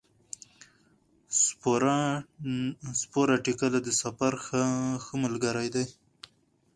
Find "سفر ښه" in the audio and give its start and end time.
4.01-4.63